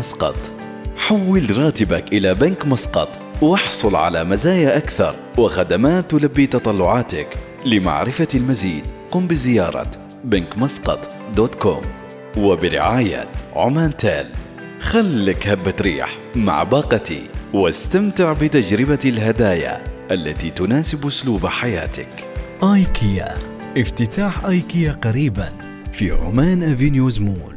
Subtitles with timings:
[0.00, 0.36] مسقط.
[0.96, 3.08] حول راتبك إلى بنك مسقط
[3.42, 8.82] واحصل على مزايا أكثر وخدمات تلبي تطلعاتك لمعرفة المزيد.
[9.10, 9.90] قم بزيارة
[10.24, 10.98] بنك مسقط
[11.36, 11.82] دوت كوم.
[12.36, 14.26] وبرعاية عمان تال
[14.80, 17.22] خلك هبة ريح مع باقتي
[17.52, 22.24] واستمتع بتجربة الهدايا التي تناسب أسلوب حياتك.
[22.62, 23.34] آيكيا.
[23.76, 25.52] افتتاح آيكيا قريبا
[25.92, 27.55] في عمان أفينيوز مول.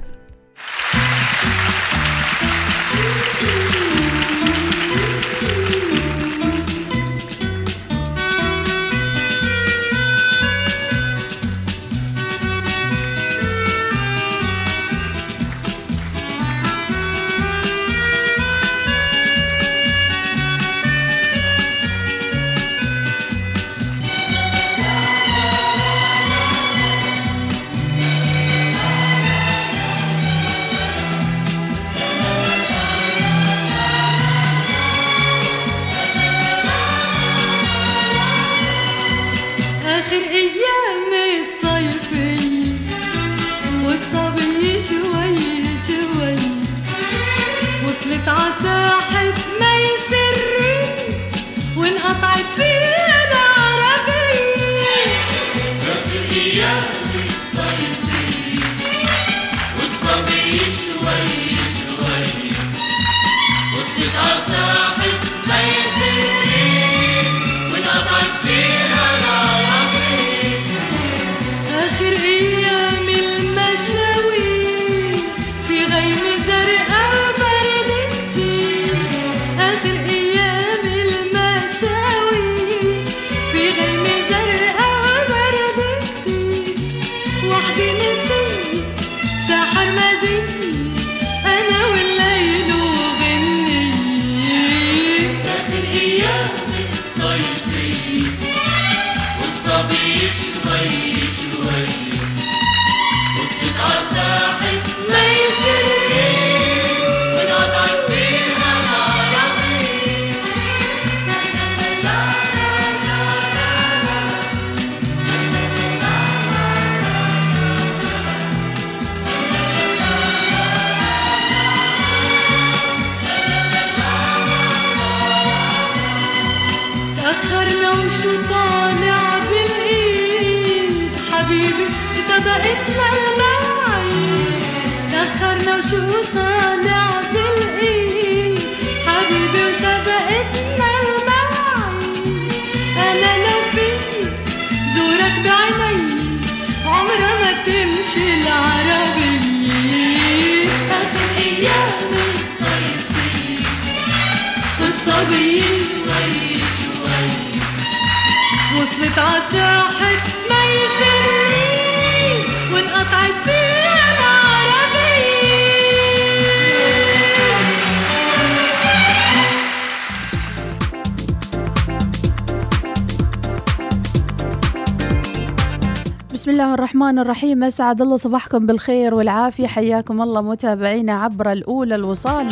[177.30, 179.68] الرحيم أسعد الله صباحكم بالخير والعافية.
[179.68, 182.48] حياكم الله متابعينا عبر الأولى الوصال.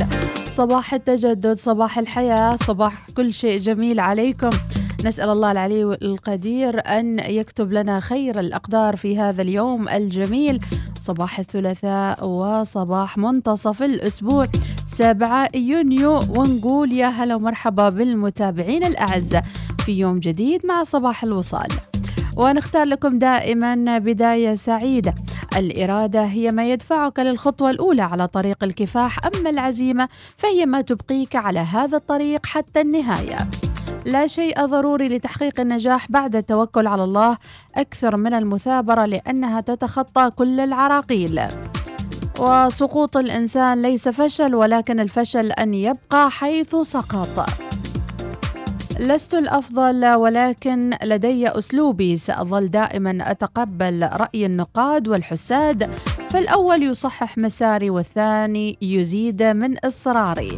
[0.47, 4.49] صباح التجدد صباح الحياة صباح كل شيء جميل عليكم.
[5.05, 10.59] نسأل الله العلي القدير أن يكتب لنا خير الأقدار في هذا اليوم الجميل.
[11.01, 14.47] صباح الثلاثاء وصباح منتصف الأسبوع.
[14.87, 19.43] 7 يونيو ونقول يا هلا ومرحبا بالمتابعين الأعزاء
[19.85, 21.67] في يوم جديد مع صباح الوصال.
[22.37, 25.13] ونختار لكم دائما بداية سعيدة.
[25.57, 31.59] الإرادة هي ما يدفعك للخطوة الأولى على طريق الكفاح أما العزيمة فهي ما تبقيك على
[31.59, 33.37] هذا الطريق حتى النهاية.
[34.05, 37.37] لا شيء ضروري لتحقيق النجاح بعد التوكل على الله
[37.75, 41.41] أكثر من المثابرة لأنها تتخطى كل العراقيل.
[42.39, 47.66] وسقوط الإنسان ليس فشل ولكن الفشل أن يبقى حيث سقط.
[48.99, 52.17] لست الأفضل ولكن لدي أسلوبي.
[52.17, 55.89] سأظل دائما أتقبل رأي النقاد والحساد.
[56.29, 60.57] فالأول يصحح مساري والثاني يزيد من إصراري.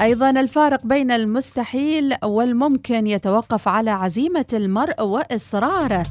[0.00, 6.02] أيضا الفارق بين المستحيل والممكن يتوقف على عزيمة المرء وإصراره.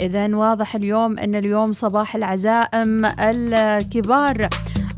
[0.00, 4.48] اذا واضح اليوم أن اليوم صباح العزائم الكبار.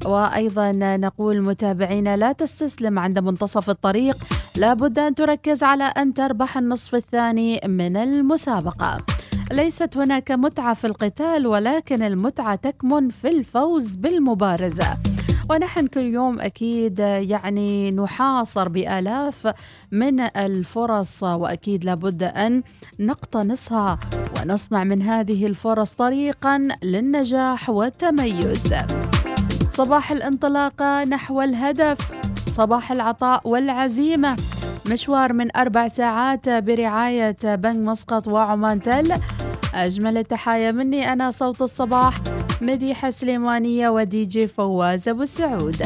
[0.06, 4.16] وأيضا نقول متابعينا لا تستسلم عند منتصف الطريق.
[4.56, 9.04] لابد أن تركز على أن تربح النصف الثاني من المسابقة.
[9.52, 14.86] ليست هناك متعة في القتال ولكن المتعة تكمن في الفوز بالمبارزة.
[15.50, 19.52] ونحن كل يوم أكيد يعني نحاصر بآلاف
[19.92, 22.62] من الفرص وأكيد لابد أن
[23.00, 23.98] نقتنصها
[24.36, 28.74] ونصنع من هذه الفرص طريقا للنجاح والتميز.
[29.76, 31.98] صباح الانطلاقة نحو الهدف
[32.48, 34.36] صباح العطاء والعزيمة.
[34.90, 39.12] مشوار من أربع ساعات برعاية بنك مسقط وعمان تل
[39.74, 42.14] أجمل التحايا مني أنا صوت الصباح
[42.62, 45.82] مديحة سليمانية ودي جي فواز أبو السعود.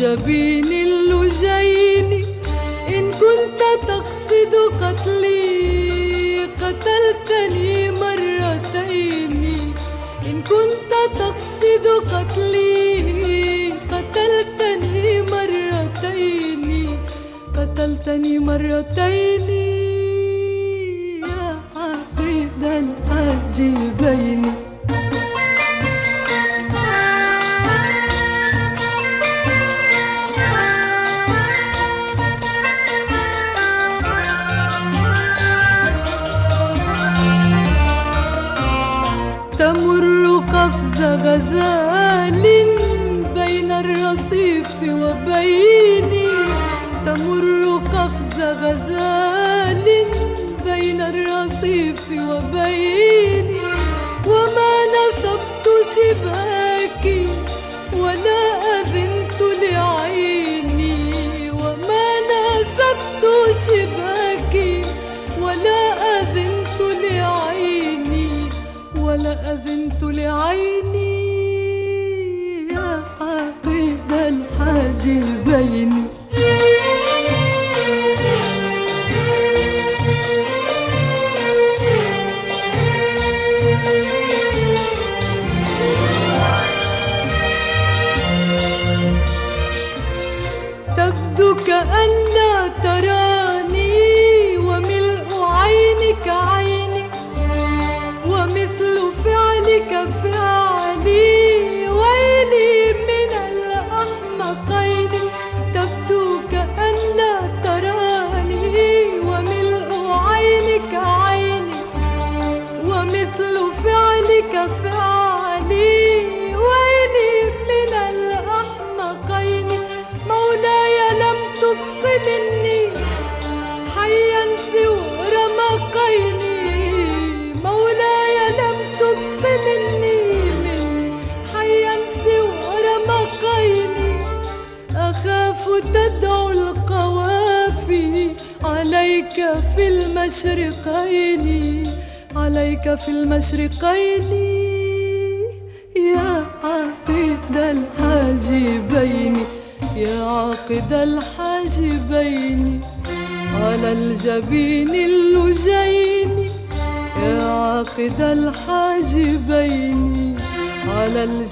[0.00, 2.24] الجبين اللجين
[2.88, 9.34] إن كنت تقصد قتلي قتلتني مرتين.
[10.26, 16.96] إن كنت تقصد قتلي قتلتني مرتين.
[17.56, 19.29] قتلتني مرتين.
[75.50, 76.19] 在意你。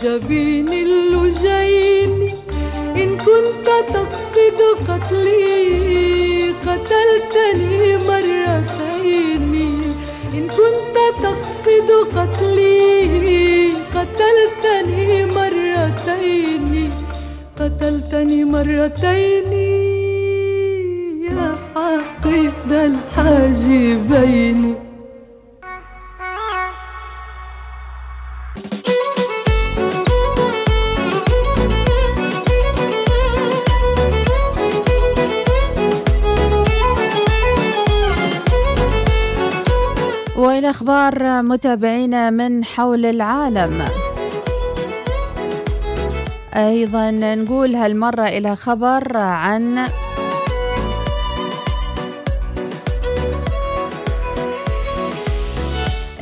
[0.04, 0.37] على الجبين
[40.58, 43.84] والى أخبار متابعينا من حول العالم.
[46.54, 49.88] أيضا نقول هالمرة إلى خبر عن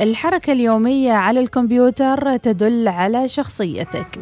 [0.01, 4.19] الحركة اليومية على الكمبيوتر تدل على شخصيتك.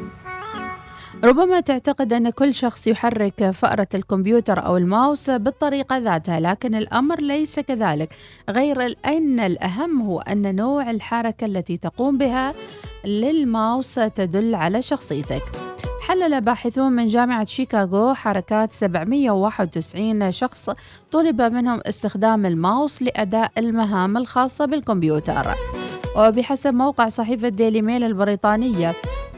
[1.24, 7.60] ربما تعتقد أن كل شخص يحرك فأرة الكمبيوتر أو الماوس بالطريقة ذاتها لكن الأمر ليس
[7.60, 8.16] كذلك.
[8.50, 12.54] غير أن الأهم هو أن نوع الحركة التي تقوم بها
[13.06, 15.42] للماوس تدل على شخصيتك.
[16.08, 20.70] حلل باحثون من جامعة شيكاغو حركات 791 شخص
[21.12, 25.56] طلب منهم استخدام الماوس لأداء المهام الخاصة بالكمبيوتر.
[26.18, 28.94] وبحسب موقع صحيفة ديلي ميل البريطانية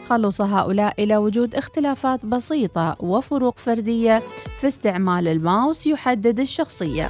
[0.10, 4.22] خلص هؤلاء إلى وجود اختلافات بسيطة وفروق فردية
[4.60, 7.10] في استعمال الماوس يحدد الشخصية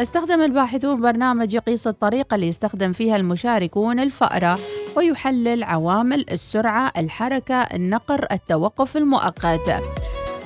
[0.00, 4.58] استخدم الباحثون برنامج يقيس الطريقة اللي يستخدم فيها المشاركون الفأرة
[4.96, 9.82] ويحلل عوامل السرعة، الحركة، النقر، التوقف المؤقت.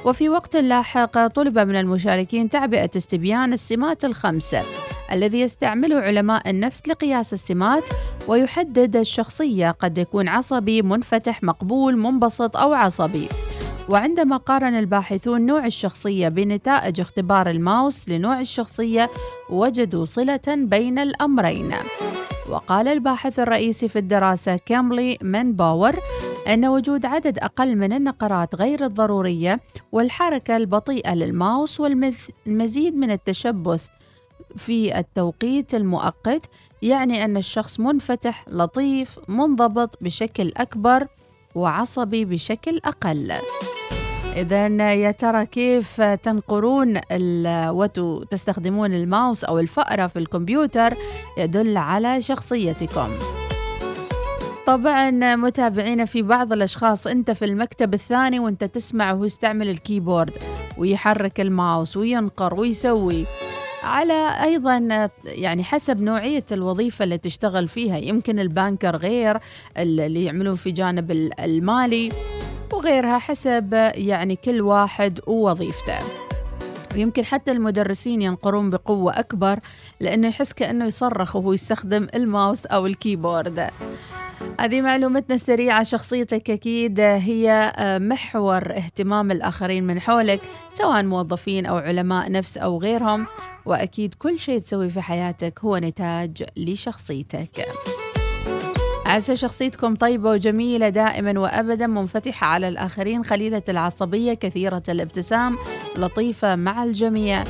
[0.05, 4.63] وفي وقت لاحق طلب من المشاركين تعبئة استبيان السمات الخمسة
[5.13, 7.89] الذي يستعمله علماء النفس لقياس السمات
[8.29, 13.29] ويحدد الشخصية قد يكون عصبي منفتح مقبول منبسط أو عصبي.
[13.89, 19.11] وعندما قارن الباحثون نوع الشخصية بنتائج اختبار الماوس لنوع الشخصية
[19.51, 21.75] وجدوا صلة بين الأمرين.
[22.49, 25.97] وقال الباحث الرئيسي في الدراسة كاملي من باور
[26.47, 29.61] أن وجود عدد أقل من النقرات غير الضرورية
[29.93, 33.87] والحركة البطيئة للماوس والمزيد من التشبث
[34.57, 36.47] في التوقيت المؤقت
[36.83, 41.07] يعني أن الشخص منفتح لطيف منضبط بشكل أكبر
[41.55, 43.33] وعصبي بشكل أقل.
[44.37, 47.01] إذا يا ترى كيف تنقرون
[47.99, 50.95] وتستخدمون الماوس أو الفأرة في الكمبيوتر؟
[51.39, 53.09] يدل على شخصيتكم.
[54.67, 57.07] طبعا متابعينا في بعض الأشخاص.
[57.07, 60.33] أنت في المكتب الثاني وأنت تسمع وهو يستعمل ال keyboard
[60.79, 63.27] ويحرك الماوس وينقر ويسوي.
[63.85, 69.39] على أيضا يعني حسب نوعية الوظيفة اللي تشتغل فيها يمكن ال banker غير
[69.79, 72.09] اللي يعملون في جانب المالي
[72.73, 75.99] وغيرها حسب يعني كل واحد ووظيفته.
[76.95, 79.59] ويمكن حتى المدرسين ينقرون بقوة أكبر
[80.01, 83.71] لأنه يحس كأنه يصرخ وهو يستخدم الماوس أو الكيبورد.
[84.61, 85.83] هذه معلومتنا السريعة.
[85.83, 90.41] شخصيتك أكيد هي محور اهتمام الآخرين من حولك
[90.75, 93.27] سواء موظفين أو علماء نفس أو غيرهم.
[93.67, 97.67] وأكيد كل شيء تسوي في حياتك هو نتاج لشخصيتك.
[99.07, 105.57] عسى شخصيتكم طيبة وجميلة دائما وأبدا منفتحة على الآخرين خليلة العصبية كثيرة الابتسام
[105.97, 107.45] لطيفة مع الجميع.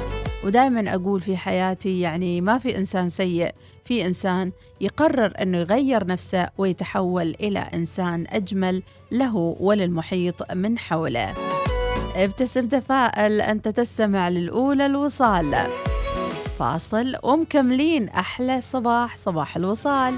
[0.44, 3.52] ودائما أقول في حياتي يعني ما في إنسان سيء.
[3.84, 11.34] في إنسان يقرر أنه يغير نفسه ويتحول إلى إنسان أجمل له وللمحيط من حوله.
[12.16, 15.56] ابتسم تفائل أنت تستمع للأولى الوصال.
[16.58, 20.14] فاصل ومكملين أحلى صباح صباح الوصال.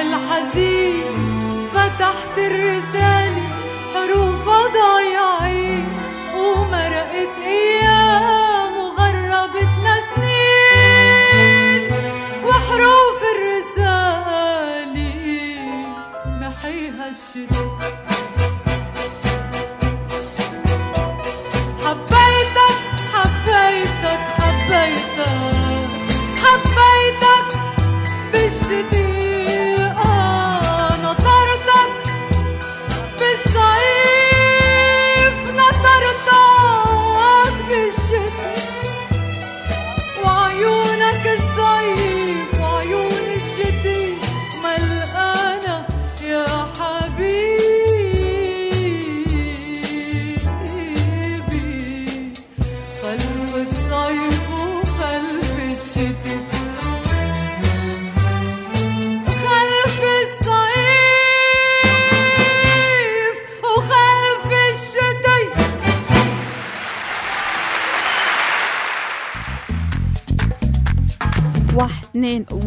[0.00, 1.04] الحزين
[1.74, 3.03] فتحت الرسالة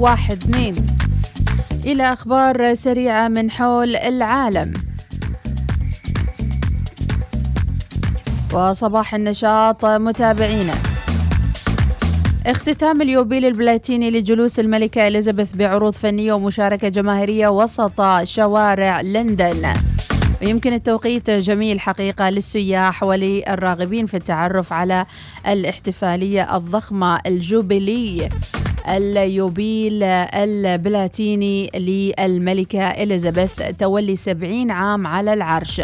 [0.07, 0.75] واحد اثنين.
[1.85, 4.73] إلى أخبار سريعة من حول العالم.
[8.53, 10.73] وصباح النشاط متابعينا.
[12.45, 19.73] اختتام اليوبيل البلاتيني لجلوس الملكة إليزابيث بعروض فنية ومشاركة جماهيرية وسط شوارع لندن.
[20.41, 25.05] ويمكن التوقيت جميل حقيقة للسياح وللراغبين في التعرف على
[25.47, 28.29] الاحتفالية الضخمة الجوبيلي
[28.89, 35.81] اليوبيل البلاتيني للملكة إليزابيث تولي 70 عام على العرش.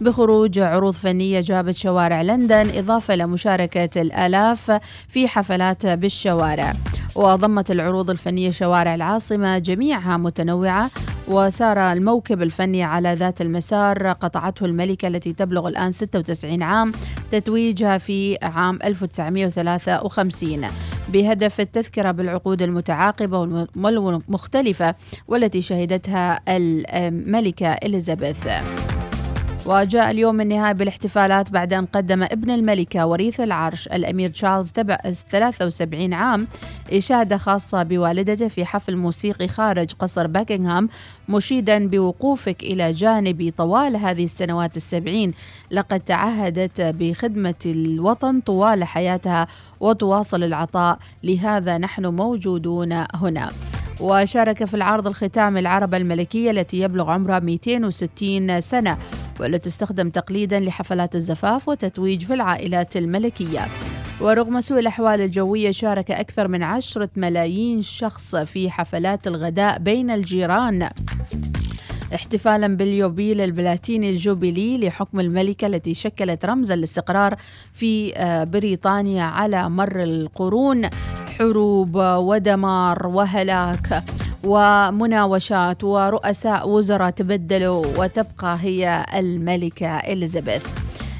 [0.00, 6.72] بخروج عروض فنية جابت شوارع لندن إضافة لمشاركة الآلاف في حفلات بالشوارع.
[7.14, 10.90] وضمت العروض الفنية شوارع العاصمة جميعها متنوعة.
[11.28, 16.92] وسار الموكب الفني على ذات المسار قطعته الملكة التي تبلغ الآن 96 عام
[17.30, 20.66] تتويجها في عام 1953
[21.08, 23.38] بهدف التذكرة بالعقود المتعاقبة
[23.76, 24.94] والمختلفة
[25.28, 28.46] والتي شهدتها الملكة إليزابيث.
[29.66, 34.72] وجاء اليوم النهائي بالاحتفالات بعد أن قدم ابن الملكة وريث العرش الأمير تشارلز
[35.30, 36.46] 73 عام
[36.92, 40.88] إشادة خاصة بوالدته في حفل موسيقي خارج قصر باكنغهام
[41.28, 45.34] مشيدا بوقوفك إلى جانبي طوال هذه السنوات السبعين.
[45.70, 49.46] لقد تعهدت بخدمة الوطن طوال حياتها
[49.80, 50.98] وتواصل العطاء.
[51.22, 53.50] لهذا نحن موجودون هنا.
[54.00, 58.98] وشارك في العرض الختام العربة الملكية التي يبلغ عمرها 260 سنة.
[59.40, 63.66] والتي تستخدم تقليدا لحفلات الزفاف وتتويج في العائلات الملكية.
[64.20, 70.88] ورغم سوء الأحوال الجوية شارك أكثر من عشرة ملايين شخص في حفلات الغداء بين الجيران.
[72.14, 77.36] احتفالا باليوبيل البلاتيني الجوبيلي لحكم الملكة التي شكلت رمز الاستقرار
[77.72, 78.12] في
[78.52, 80.88] بريطانيا على مر القرون.
[81.38, 84.04] حروب ودمار وهلاك.
[84.44, 90.66] ومناوشات ورؤساء وزراء تبدلوا وتبقى هي الملكة إليزابيث.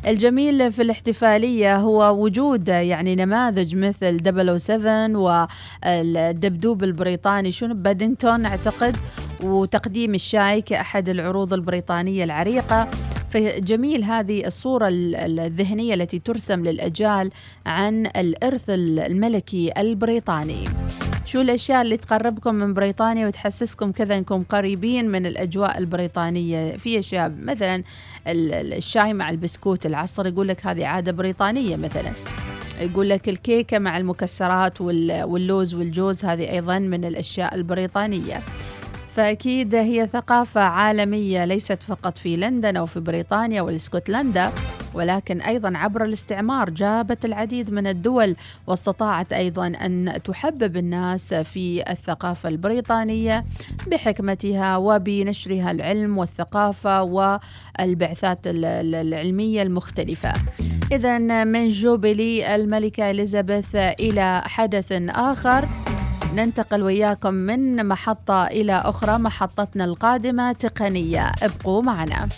[0.07, 5.49] الجميل في الاحتفالية هو وجود يعني نماذج مثل 007
[5.85, 8.97] والدبدوب البريطاني شنو بادينغتون أعتقد
[9.43, 12.89] وتقديم الشاي كأحد العروض البريطانية العريقة.
[13.31, 17.31] فجميل هذه الصورة الذهنية التي ترسم للأجيال
[17.67, 20.65] عن الإرث الملكي البريطاني.
[21.35, 26.77] شو الأشياء اللي تقربكم من بريطانيا وتحسسكم كذا أنكم قريبين من الأجواء البريطانية.
[26.77, 27.83] في أشياء مثلا
[28.27, 32.13] الشاي مع البسكوت العصر يقول لك هذه عادة بريطانية مثلا.
[32.81, 38.41] يقول لك الكيكة مع المكسرات واللوز والجوز هذه أيضا من الأشياء البريطانية.
[39.15, 44.53] فأكيد هي ثقافة عالمية ليست فقط في لندن أو في بريطانيا والاسكتلندا
[44.95, 52.49] ولكن أيضا عبر الاستعمار جابت العديد من الدول واستطاعت أيضا أن تحبب الناس في الثقافة
[52.49, 53.45] البريطانية
[53.87, 60.33] بحكمتها وبنشرها العلم والثقافة والبعثات العلمية المختلفة.
[60.93, 65.69] إذا من جوبلي الملكة إليزابيث إلى حدث آخر.
[66.35, 71.33] ننتقل وياكم من محطة إلى أخرى محطتنا القادمة تقنية.
[71.43, 72.29] ابقوا معنا.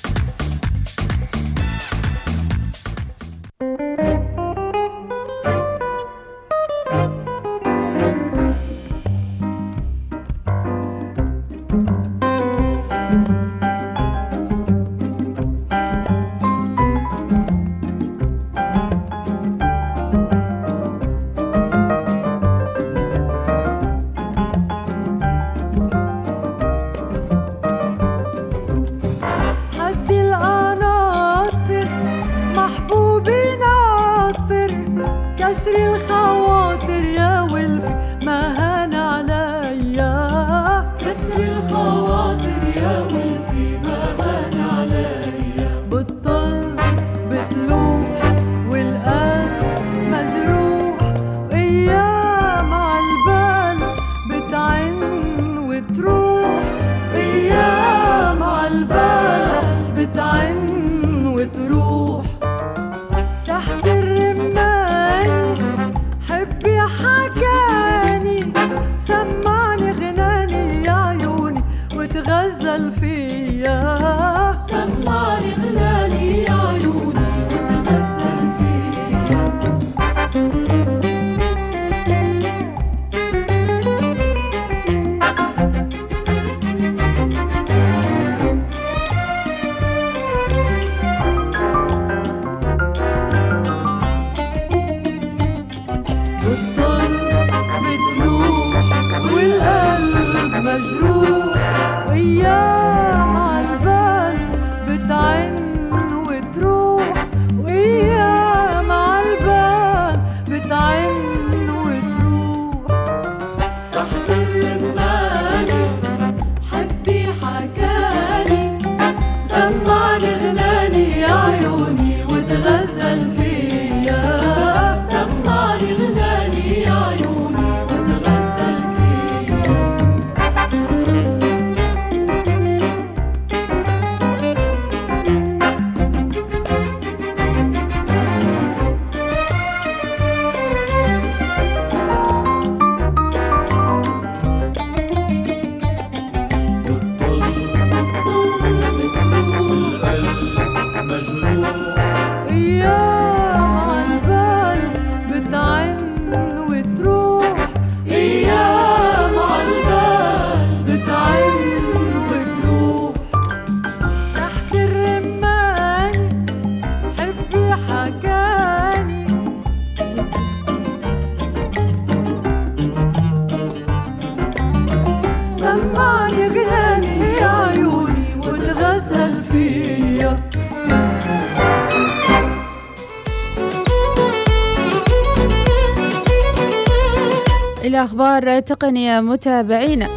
[188.37, 190.09] أخبار تقنية متابعينا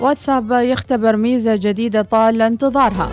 [0.00, 3.08] واتساب يختبر ميزة جديدة طال انتظارها.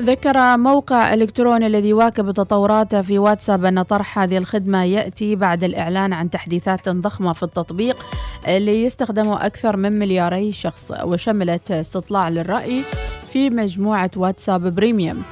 [0.00, 6.12] ذكر موقع إلكتروني الذي يواكب تطوراته في واتساب أن طرح هذه الخدمة يأتي بعد الإعلان
[6.12, 7.96] عن تحديثات ضخمة في التطبيق
[8.48, 12.82] اللي يستخدمه أكثر من ملياري شخص وشملت استطلاع للرأي
[13.32, 15.22] في مجموعة واتساب premium.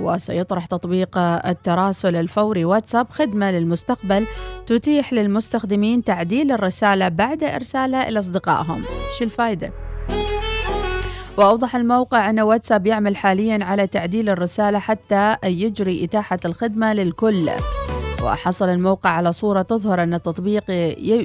[0.00, 4.26] وسيطرح تطبيق التراسل الفوري واتساب خدمة للمستقبل
[4.66, 8.82] تتيح للمستخدمين تعديل الرسالة بعد إرسالها إلى أصدقائهم.
[9.18, 9.72] شو الفائدة؟
[11.38, 17.50] وأوضح الموقع أن واتساب يعمل حاليا على تعديل الرسالة حتى يجري إتاحة الخدمة للكل.
[18.24, 20.70] وحصل الموقع على صورة تظهر أن التطبيق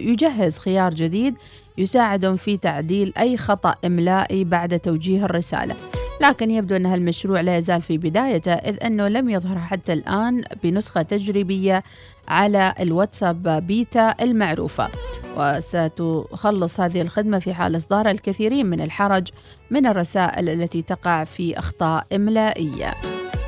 [0.10, 1.36] يجهز خيار جديد
[1.78, 5.76] يساعدهم في تعديل أي خطأ إملائي بعد توجيه الرسالة.
[6.21, 11.02] لكن يبدو أن هالمشروع لا يزال في بدايته إذ أنه لم يظهر حتى الآن بنسخة
[11.02, 11.84] تجريبية
[12.28, 14.89] على الواتساب بيتا المعروفة.
[15.38, 19.28] وستخلص هذه الخدمة في حال إصدار الكثيرين من الحرج
[19.71, 22.93] من الرسائل التي تقع في أخطاء إملائية.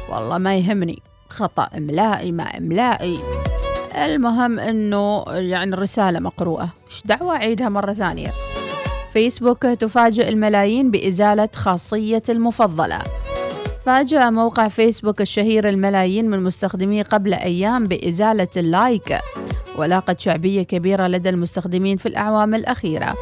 [0.10, 1.00] والله ما يهمني
[1.30, 3.18] خطأ إملائي ما إملائي.
[3.96, 6.70] المهم أنه يعني الرسالة مقروءة.
[6.86, 8.55] إيش دعوة أعيدها مرة ثانية؟
[9.16, 13.00] فيسبوك تفاجئ الملايين بإزالة خاصية المفضلة.
[13.86, 19.18] فاجأ موقع فيسبوك الشهير الملايين من مستخدميه قبل أيام بإزالة اللايك
[19.78, 23.16] ولاقت شعبية كبيرة لدى المستخدمين في الأعوام الأخيرة.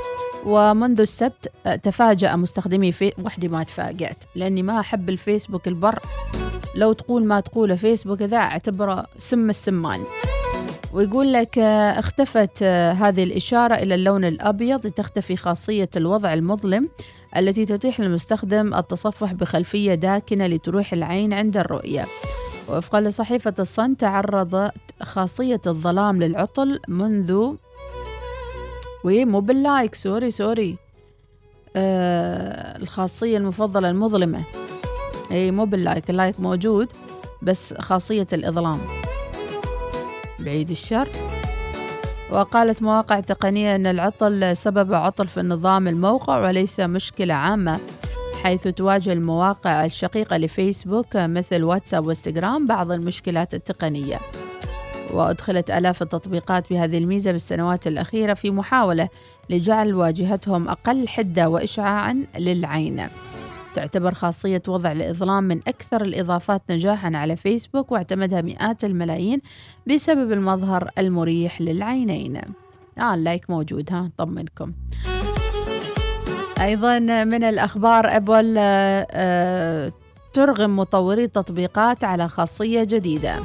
[0.46, 1.52] ومنذ السبت
[1.84, 6.00] تفاجأ مستخدمي في وحدي ما تفاجأت لأني ما أحب الفيسبوك البر.
[6.76, 10.00] لو تقول ما تقول فيسبوك ذا أعتبره سم السمان.
[10.94, 16.90] ويقول لك آه، اختفت آه، هذه الإشارة إلى اللون الأبيض لتختفي خاصية الوضع المظلم
[17.38, 22.06] التي تتيح للمستخدم التصفح بخلفية داكنة لتروح العين عند الرؤية.
[22.70, 27.54] وفقا لصحيفة الصن تعرضت خاصية الظلام للعطل منذ
[29.04, 30.78] وي مو باللايك sorry sorry
[31.76, 34.44] آه الخاصية المفضلة المظلمة.
[35.32, 36.88] إي مو باللايك اللايك موجود
[37.42, 39.03] بس خاصية الإظلام.
[40.44, 41.08] بعيد الشر.
[42.32, 47.80] وقالت مواقع تقنية أن العطل سبب عطل في نظام الموقع وليس مشكلة عامة
[48.44, 54.20] حيث تواجه المواقع الشقيقة لفيسبوك مثل واتساب وإنستغرام بعض المشكلات التقنية.
[55.14, 59.10] وأدخلت آلاف التطبيقات بهذه الميزة بالسنوات الأخيرة في محاولة
[59.50, 63.08] لجعل واجهتهم أقل حدة وإشعاعا للعين.
[63.74, 69.42] تعتبر خاصية وضع الإظلام من أكثر الإضافات نجاحا على فيسبوك واعتمدها مئات الملايين
[69.88, 72.42] بسبب المظهر المريح للعينين.
[72.98, 74.74] آه اللايك موجود ها طمنكم.
[76.62, 79.92] أيضا من الأخبار أبل آه،
[80.34, 83.40] ترغم مطوري التطبيقات على خاصية جديدة.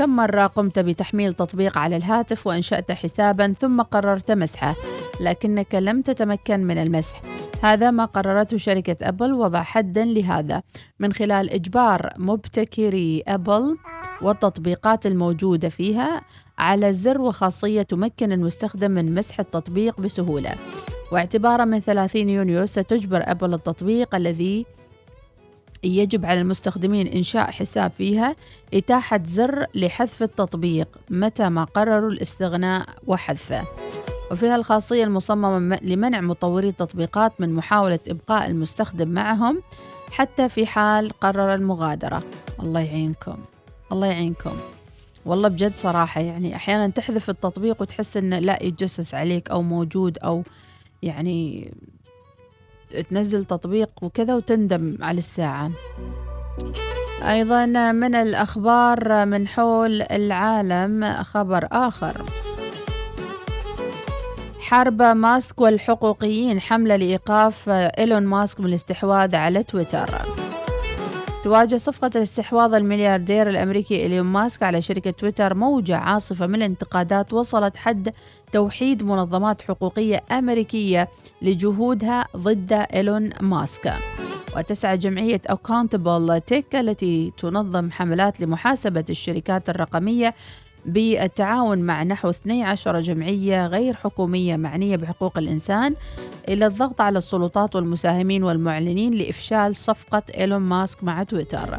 [0.00, 4.74] كم مرة قمت بتحميل تطبيق على الهاتف وأنشأت حسابا ثم قررت مسحه
[5.20, 7.22] لكنك لم تتمكن من المسح.
[7.62, 10.62] هذا ما قررته شركة أبل وضع حدا لهذا.
[11.00, 13.76] من خلال إجبار مبتكري أبل
[14.22, 16.20] والتطبيقات الموجودة فيها
[16.58, 20.50] على زر وخاصية تمكن المستخدم من مسح التطبيق بسهولة.
[21.12, 24.66] واعتبارا من 30 يونيو ستجبر أبل التطبيق الذي
[25.84, 28.36] يجب على المستخدمين إنشاء حساب فيها
[28.74, 33.64] إتاحة زر لحذف التطبيق متى ما قرروا الاستغناء وحذفه.
[34.30, 39.62] وفيها الخاصية المصممة لمنع مطوري التطبيقات من محاولة إبقاء المستخدم معهم
[40.10, 42.22] حتى في حال قرر المغادرة.
[42.62, 43.38] الله يعينكم.
[43.92, 44.56] الله يعينكم.
[45.24, 50.42] والله بجد صراحة يعني أحيانا تحذف التطبيق وتحس إنه لا يتجسس عليك أو موجود أو
[51.02, 51.70] يعني
[53.10, 55.70] تنزل تطبيق وكذا وتندم على الساعة.
[57.22, 62.24] أيضا من الأخبار من حول العالم خبر آخر.
[64.60, 70.10] حرب ماسك والحقوقيين حملة لإيقاف إيلون ماسك من الاستحواذ على تويتر.
[71.44, 77.76] تواجه صفقة الاستحواذ الملياردير الأمريكي إيلون ماسك على شركة تويتر موجة عاصفة من الانتقادات وصلت
[77.76, 78.12] حد
[78.52, 81.08] توحيد منظمات حقوقية أمريكية
[81.42, 83.92] لجهودها ضد إيلون ماسك.
[84.56, 90.34] وتسعى جمعية Accountable Tech التي تنظم حملات لمحاسبة الشركات الرقمية
[90.86, 95.94] بالتعاون مع نحو 12 جمعية غير حكومية معنية بحقوق الإنسان
[96.48, 101.78] إلى الضغط على السلطات والمساهمين والمعلنين لإفشال صفقة إيلون ماسك مع تويتر.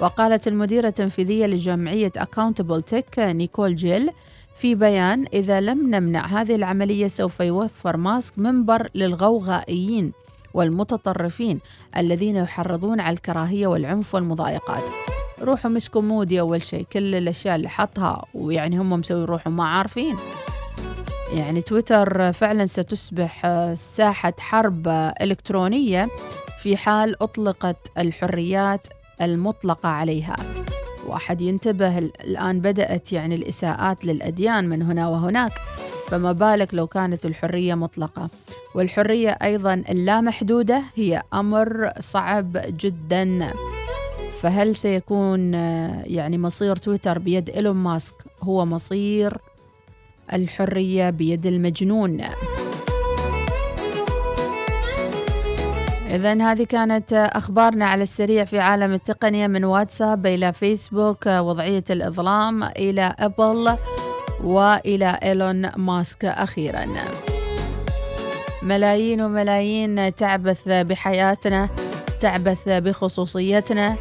[0.00, 4.10] وقالت المديرة التنفيذية لجمعية Accountable Tech نيكول جيل
[4.56, 10.12] في بيان إذا لم نمنع هذه العملية سوف يوفر ماسك منبر للغوغائيين
[10.54, 11.60] والمتطرفين
[11.96, 14.82] الذين يحرضون على الكراهية والعنف والمضايقات.
[15.42, 16.86] روحوا مسكوا مودي أول شيء.
[16.92, 20.16] كل الأشياء اللي حطها ويعني هم مسوي روحهم ما عارفين.
[21.34, 24.88] يعني تويتر فعلا ستصبح ساحة حرب
[25.22, 26.08] إلكترونية
[26.58, 28.86] في حال أطلقت الحريات
[29.22, 30.36] المطلقة عليها.
[31.06, 35.52] واحد ينتبه ال- الآن بدأت يعني الإساءات للأديان من هنا وهناك.
[36.08, 38.28] فما بالك لو كانت الحرية مطلقة.
[38.74, 43.52] والحرية أيضا اللامحدودة هي أمر صعب جدا.
[44.42, 49.38] فهل سيكون آه، يعني مصير تويتر بيد إيلون ماسك هو مصير
[50.32, 52.20] الحرية بيد المجنون؟
[56.10, 62.62] إذا هذه كانت أخبارنا على السريع في عالم التقنية من واتساب إلى فيسبوك وضعية الإظلام
[62.64, 63.76] إلى أبل
[64.44, 66.86] وإلى إيلون ماسك أخيرا.
[68.62, 71.68] ملايين وملايين تعبث بحياتنا
[72.20, 73.96] تعبث بخصوصيتنا.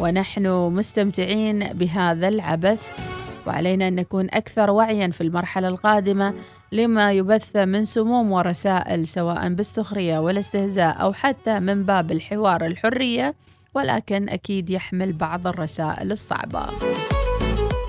[0.00, 3.10] ونحن مستمتعين بهذا العبث.
[3.46, 6.34] وعلينا أن نكون أكثر وعيا في المرحلة القادمة
[6.72, 13.34] لما يبث من سموم ورسائل سواء بالسخرية والاستهزاء أو حتى من باب الحوار الحرية
[13.74, 16.66] ولكن أكيد يحمل بعض الرسائل الصعبة.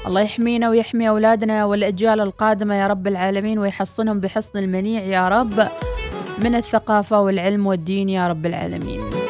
[0.07, 5.67] الله يحمينا ويحمي أولادنا والأجيال القادمة يا رب العالمين ويحصنهم بحصن المنيع يا رب
[6.43, 9.20] من الثقافة والعلم والدين يا رب العالمين.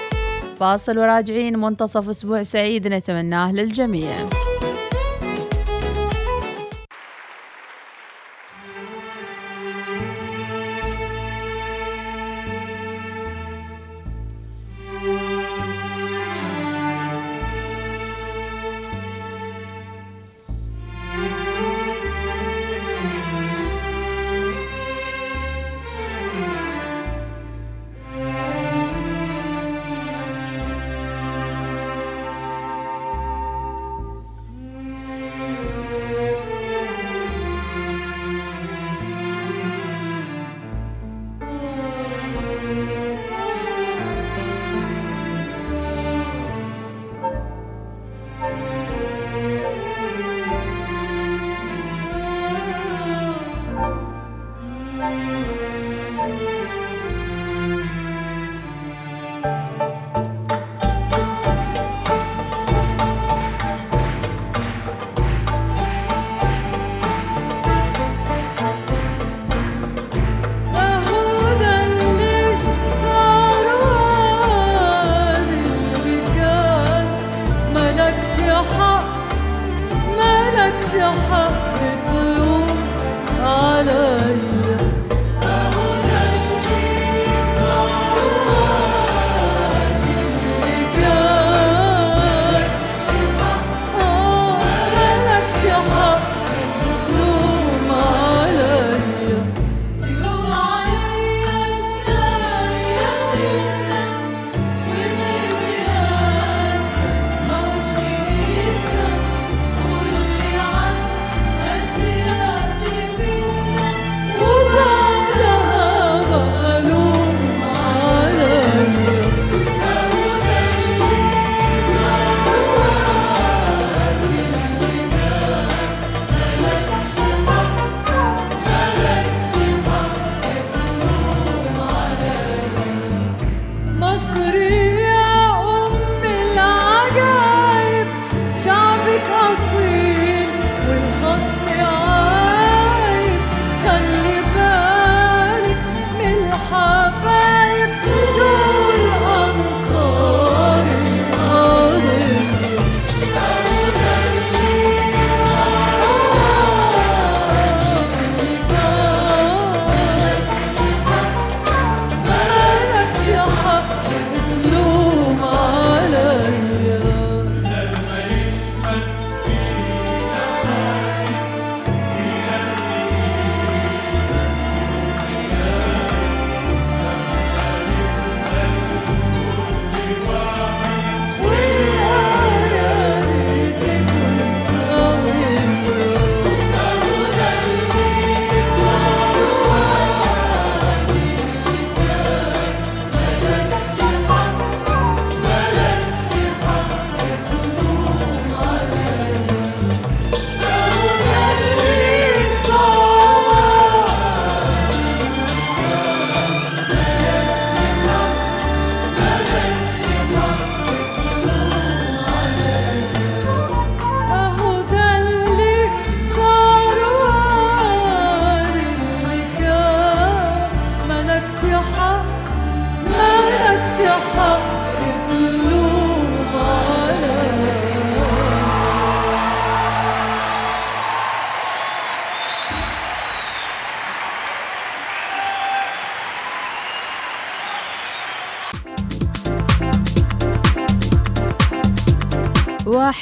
[0.61, 4.15] فاصل وراجعين منتصف أسبوع سعيد نتمناه للجميع.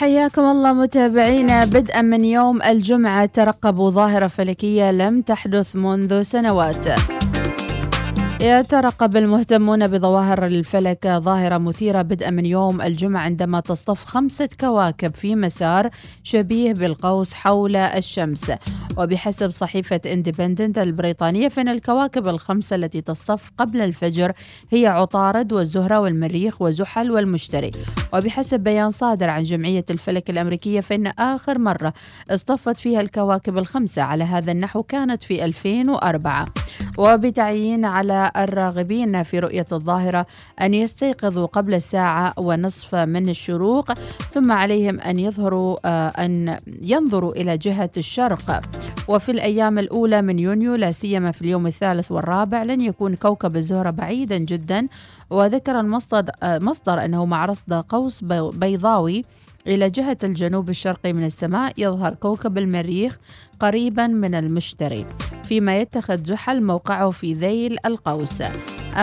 [0.09, 1.65] حياكم الله متابعينا.
[1.65, 6.87] بدءا من يوم الجمعة ترقبوا ظاهرة فلكية لم تحدث منذ سنوات.
[8.41, 15.35] يترقب المهتمون بظواهر الفلك ظاهرة مثيرة بدءا من يوم الجمعة عندما تصطف خمسة كواكب في
[15.35, 15.89] مسار
[16.23, 18.51] شبيه بالقوس حول الشمس.
[18.97, 24.31] وبحسب صحيفة اندبندنت البريطانية فإن الكواكب الخمسة التي تصطف قبل الفجر
[24.69, 27.71] هي عطارد والزهرة والمريخ وزحل والمشتري.
[28.13, 31.93] وبحسب بيان صادر عن جمعية الفلك الأمريكية فإن آخر مرة
[32.29, 36.47] اصطفت فيها الكواكب الخمسة على هذا النحو كانت في 2004
[36.99, 40.25] وبتعيين على الراغبين في رؤية الظاهرة
[40.61, 43.93] أن يستيقظوا قبل الساعة ونصف من الشروق
[44.31, 48.61] ثم عليهم أن يظهروا آه، أن ينظروا إلى جهة الشرق.
[49.07, 53.89] وفي الأيام الأولى من يونيو لا سيما في اليوم الثالث والرابع لن يكون كوكب الزهرة
[53.89, 54.87] بعيدا جدا.
[55.29, 59.25] وذكر المصدر آه، مصدر أنه مع رصد قوس بيضاوي
[59.67, 63.17] إلى جهة الجنوب الشرقي من السماء يظهر كوكب المريخ
[63.59, 65.05] قريبا من المشتري
[65.43, 68.43] فيما يتخذ زحل موقعه في ذيل القوس.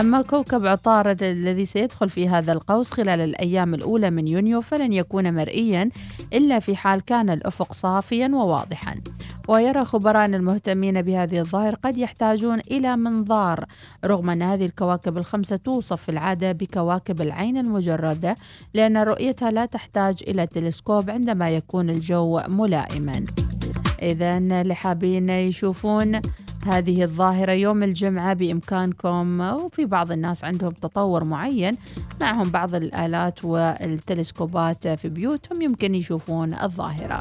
[0.01, 5.35] أما كوكب عطارد الذي سيدخل في هذا القوس خلال الأيام الأولى من يونيو فلن يكون
[5.35, 5.91] مرئيا
[6.33, 8.95] إلا في حال كان الأفق صافيا وواضحا.
[9.49, 13.65] ويرى خبراء المهتمين بهذه الظاهرة قد يحتاجون إلى منظار
[14.05, 18.37] رغم أن هذه الكواكب الخمسة توصف في العادة بكواكب العين المجردة
[18.75, 23.27] لأن رؤيتها لا تحتاج إلى تلسكوب عندما يكون الجو ملائما.
[24.03, 26.21] إذا اللي حابين يشوفون
[26.67, 31.77] هذه الظاهرة يوم الجمعة بإمكانكم وفي بعض الناس عندهم تطور معين
[32.21, 37.21] معهم بعض الآلات والتلسكوبات في بيوتهم يمكن يشوفون الظاهرة.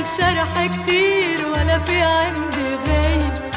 [0.00, 3.50] الشرح كتير ولا في عندي غاية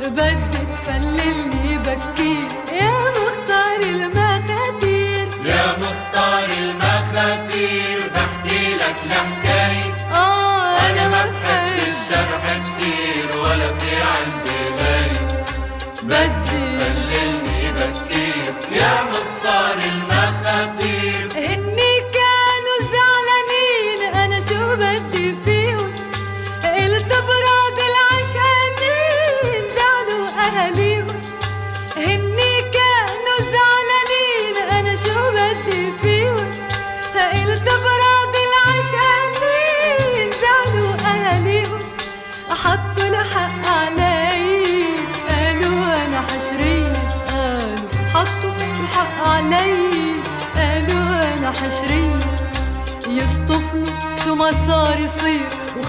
[0.00, 2.48] بدي تفللني بكير.
[2.72, 5.28] يا مختار المخاتير.
[5.44, 9.47] يا مختار المخاتير بحكي لك لحكاية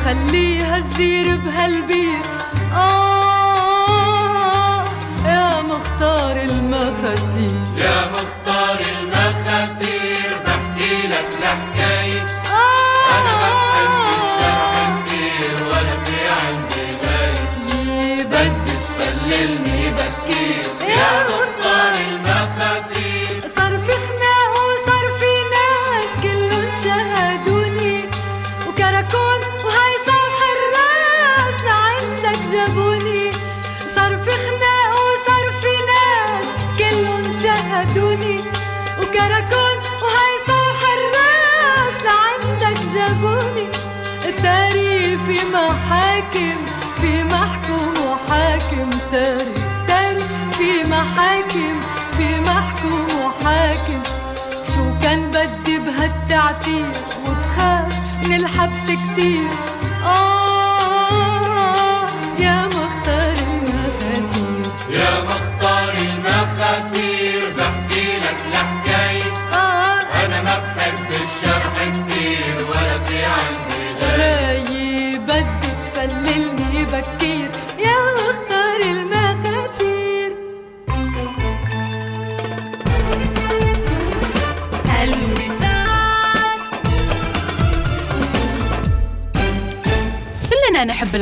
[0.10, 2.24] يصير وخليها تزير بهالبير.
[2.74, 3.99] آه
[5.26, 8.38] يا مختار المخاتير يا مختار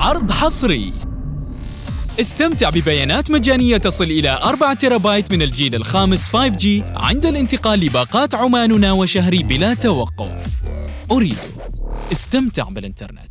[0.00, 0.92] عرض حصري.
[2.20, 8.92] استمتع ببيانات مجانية تصل إلى 4 تيرابايت من الجيل الخامس 5G عند الانتقال لباقات عماننا
[8.92, 10.46] وشهري بلا توقف.
[11.10, 11.36] أريد.
[12.12, 13.30] استمتع بالإنترنت.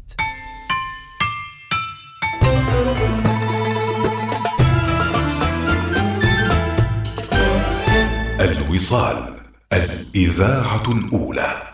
[8.39, 9.35] الوصال
[9.73, 11.68] الإذاعة الأولى.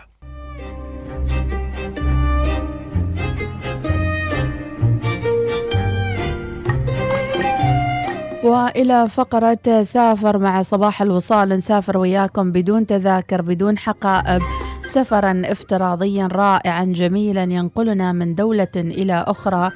[8.66, 11.48] والى فقرة سافر مع صباح الوصال.
[11.48, 14.42] نسافر وياكم بدون تذاكر بدون حقائب.
[14.84, 19.70] سفرا افتراضيا رائعا جميلا ينقلنا من دولة إلى أخرى.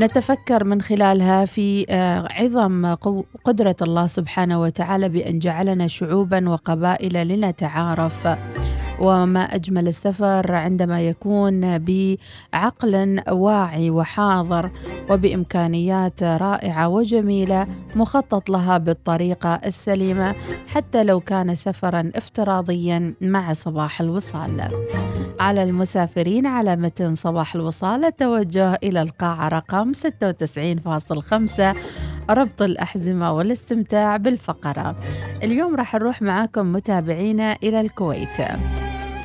[0.00, 2.94] نتفكر من خلالها في آه، عظم
[3.44, 8.26] قدرة الله سبحانه وتعالى بأن جعلنا شعوبا وقبائل لنتعارف.
[9.02, 14.70] وما أجمل السفر عندما يكون بعقل واعي وحاضر
[15.10, 20.34] وبإمكانيات رائعة وجميلة مخطط لها بالطريقة السليمة
[20.68, 24.68] حتى لو كان سفرا افتراضيا مع صباح الوصال.
[25.40, 31.76] على المسافرين على متن صباح الوصال التوجه إلى القاعة رقم 96.5
[32.30, 34.96] ربط الأحزمة والاستمتاع بالفقرة
[35.42, 38.40] اليوم راح نروح معاكم متابعينا إلى الكويت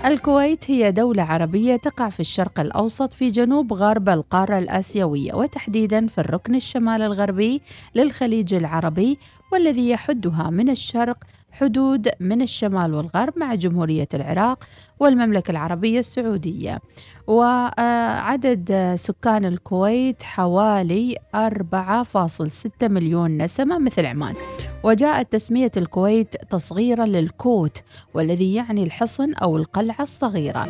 [0.06, 6.18] الكويت هي دولة عربية تقع في الشرق الأوسط في جنوب غرب القارة الآسيوية وتحديدا في
[6.18, 7.62] الركن الشمال الغربي
[7.96, 9.18] للخليج العربي
[9.52, 11.18] والذي يحدها من الشرق
[11.60, 14.64] حدود من الشمال والغرب مع جمهورية العراق
[15.00, 16.80] والمملكة العربية السعودية.
[17.28, 24.36] وعدد سكان الكويت حوالي 4.6 مليون نسمة مثل عمان.
[24.84, 27.84] وجاءت تسمية الكويت تصغيرا للكوت
[28.14, 30.68] والذي يعني الحصن أو القلعة الصغيرة.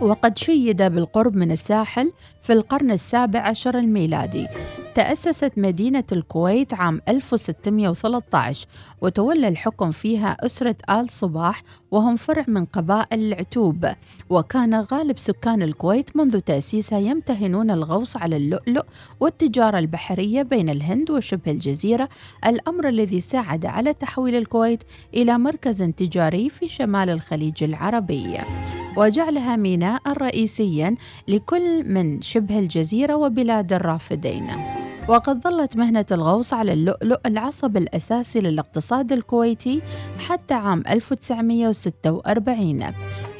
[0.00, 2.12] وقد شيد بالقرب من الساحل
[2.42, 4.46] في القرن السابع عشر الميلادي.
[4.94, 8.66] تأسست مدينة الكويت عام 1613
[9.00, 13.86] وتولى الحكم فيها أسرة آل صباح وهم فرع من قبائل العتوب.
[14.30, 18.84] وكان غالب سكان الكويت منذ تأسيسها يمتهنون الغوص على اللؤلؤ
[19.20, 22.08] والتجارة البحرية بين الهند وشبه الجزيرة.
[22.46, 24.82] الأمر الذي ساعد على تحويل الكويت
[25.14, 28.38] إلى مركز تجاري في شمال الخليج العربي.
[28.96, 30.96] وجعلها ميناء رئيسيا
[31.28, 34.46] لكل من شبه الجزيرة وبلاد الرافدين.
[35.08, 39.82] وقد ظلت مهنة الغوص على اللؤلؤ العصب الأساسي للاقتصاد الكويتي
[40.18, 42.82] حتى عام 1946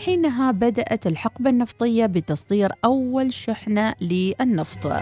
[0.05, 4.93] حينها بدأت الحقبة النفطية بتصدير أول شحنة للنفط.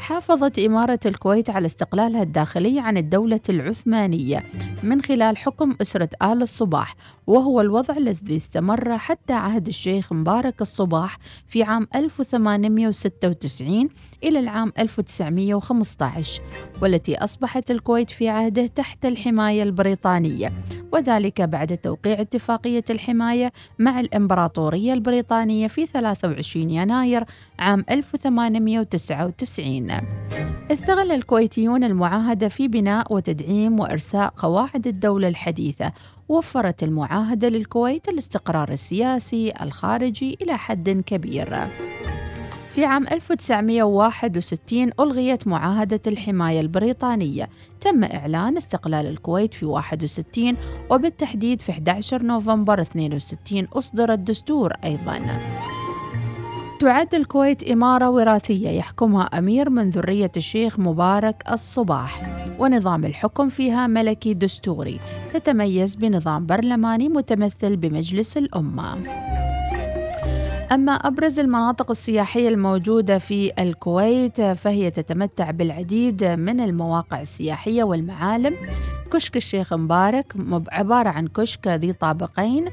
[0.00, 4.42] حافظت إمارة الكويت على استقلالها الداخلي عن الدولة العثمانية
[4.82, 6.94] من خلال حكم أسرة آل الصباح
[7.26, 13.88] وهو الوضع الذي استمر حتى عهد الشيخ مبارك الصباح في عام 1896
[14.24, 16.42] إلى العام 1915
[16.82, 20.52] والتي أصبحت الكويت في عهده تحت الحماية البريطانية.
[20.92, 27.24] وذلك بعد توقيع اتفاقية الحماية مع الإمبراطورية البريطانية في 23 يناير
[27.58, 29.90] عام 1899
[30.72, 35.92] استغل الكويتيون المعاهدة في بناء وتدعيم وإرساء قواعد الدولة الحديثة.
[36.28, 41.68] وفرت المعاهدة للكويت الاستقرار السياسي الخارجي إلى حد كبير.
[42.70, 47.48] في عام 1961 ألغيت معاهدة الحماية البريطانية.
[47.80, 50.56] تم إعلان استقلال الكويت في 61
[50.90, 55.20] وبالتحديد في 11 نوفمبر 62 أصدر الدستور أيضاً.
[56.80, 62.22] تعد الكويت إمارة وراثية يحكمها أمير من ذرية الشيخ مبارك الصباح.
[62.58, 65.00] ونظام الحكم فيها ملكي دستوري
[65.34, 68.96] تتميز بنظام برلماني متمثل بمجلس الأمة.
[70.72, 78.54] أما أبرز المناطق السياحية الموجودة في الكويت فهي تتمتع بالعديد من المواقع السياحية والمعالم.
[79.12, 80.34] كشك الشيخ مبارك
[80.72, 82.68] عبارة عن كشك ذي طابقين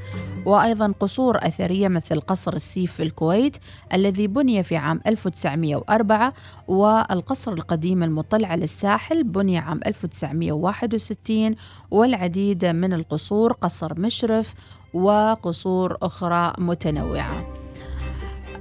[0.45, 3.57] وأيضا قصور أثرية مثل قصر السيف في الكويت
[3.93, 6.33] الذي بني في عام 1904
[6.67, 11.55] والقصر القديم المطل على الساحل بني عام 1961
[11.91, 14.53] والعديد من القصور قصر مشرف
[14.93, 17.56] وقصور أخرى متنوعة.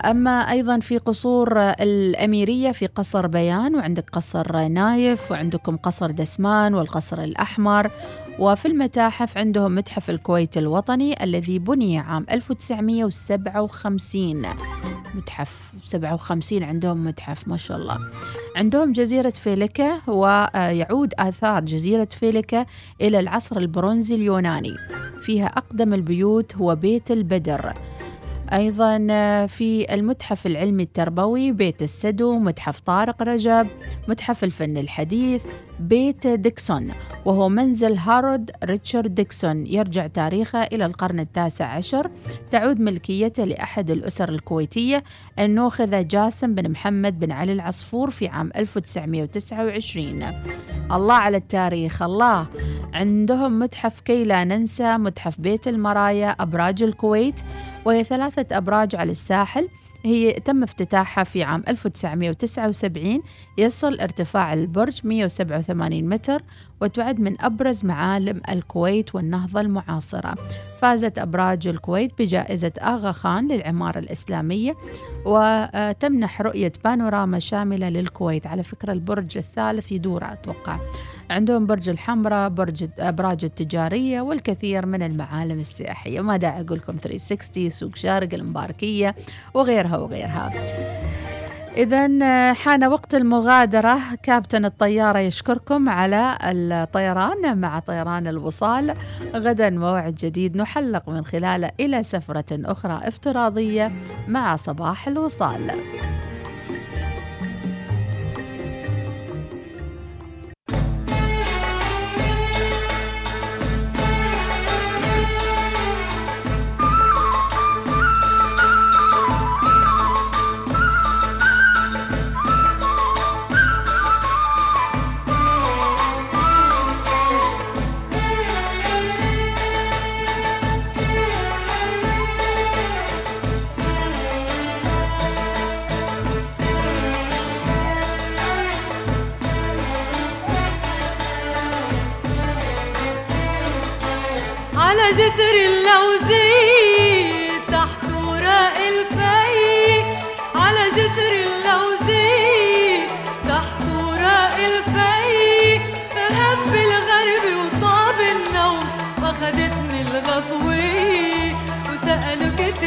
[0.04, 7.22] أما أيضا في قصور الأميرية في قصر بيان وعندك قصر نايف وعندكم قصر دسمان والقصر
[7.22, 7.90] الأحمر
[8.38, 14.42] وفي المتاحف عندهم متحف الكويت الوطني الذي بني عام 1957
[15.14, 17.98] متحف 57 عندهم متحف ما شاء الله.
[18.56, 22.66] عندهم جزيرة فيليكا ويعود آثار جزيرة فيليكا
[23.00, 24.74] إلى العصر البرونزي اليوناني.
[25.20, 27.74] فيها أقدم البيوت هو بيت البدر.
[28.52, 28.98] أيضا
[29.46, 33.68] في المتحف العلمي التربوي بيت السدو متحف طارق رجب
[34.08, 35.46] متحف الفن الحديث
[35.80, 36.92] بيت ديكسون
[37.24, 39.66] وهو منزل هارولد ريتشارد ديكسون.
[39.66, 42.10] يرجع تاريخه إلى القرن التاسع عشر.
[42.50, 45.04] تعود ملكيته لأحد الأسر الكويتية
[45.38, 50.22] النوخذة جاسم بن محمد بن علي العصفور في عام 1929
[50.92, 52.46] الله على التاريخ الله.
[52.94, 57.40] عندهم متحف كي لا ننسى متحف بيت المرايا أبراج الكويت.
[57.86, 59.68] وهي ثلاثة أبراج على الساحل.
[60.04, 63.22] هي تم افتتاحها في عام 1979
[63.58, 66.42] يصل ارتفاع البرج 187 متر
[66.80, 70.34] وتعد من أبرز معالم الكويت والنهضة المعاصرة.
[70.80, 74.74] فازت أبراج الكويت بجائزة آغا خان للعمارة الإسلامية.
[75.24, 78.46] وتمنح رؤية بانوراما شاملة للكويت.
[78.46, 80.78] على فكرة البرج الثالث يدور أتوقع.
[81.30, 86.20] عندهم برج الحمراء برج أبراج التجارية والكثير من المعالم السياحية.
[86.20, 89.14] ما داعي أقول لكم 360 سوق شارق المباركية
[89.54, 90.52] وغيرها وغيرها.
[91.76, 93.98] إذا حان وقت المغادرة.
[94.22, 98.94] كابتن الطيارة يشكركم على الطيران مع طيران الوصال.
[99.34, 103.92] غدا موعد جديد نحلق من خلاله إلى سفرة أخرى افتراضية
[104.28, 105.70] مع صباح الوصال.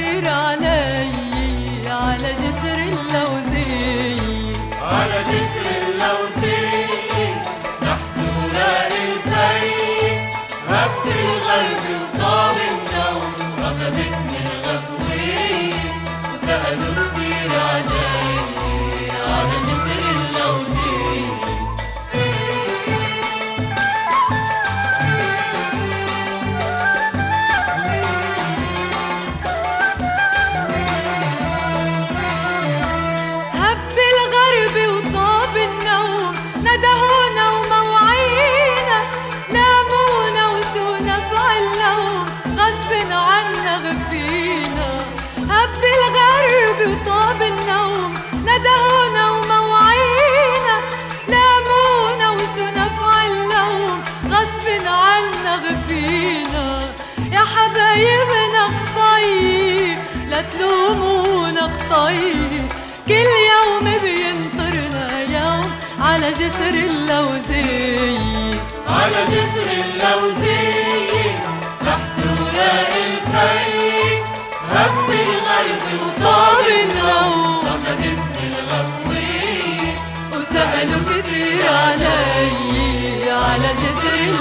[0.09, 1.18] viraneyim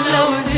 [0.08, 0.57] جسر اللوزي